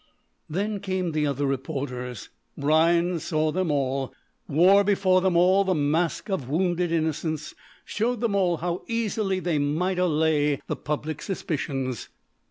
[0.49, 2.29] Then came the other reporters.
[2.57, 4.15] Rhinds saw them all,
[4.47, 7.53] wore before them all the mask of wounded innocence,
[7.85, 12.09] showed them all how easily they might allay all public suspicions.